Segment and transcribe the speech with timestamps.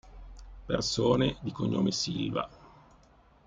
[0.65, 2.49] Persone di cognome Silva